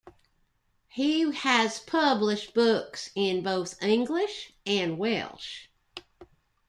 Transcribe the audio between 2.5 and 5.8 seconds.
books in both English and Welsh.